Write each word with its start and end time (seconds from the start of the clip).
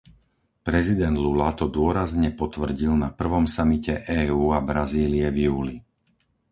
Prezident 0.69 1.13
Lula 1.25 1.49
to 1.59 1.65
dôrazne 1.77 2.29
potvrdil 2.41 2.89
na 3.03 3.09
prvom 3.19 3.45
samite 3.55 3.93
EÚ 4.19 4.43
a 4.49 4.57
Brazílie 4.69 5.27
v 5.31 5.37
júli. 5.47 5.75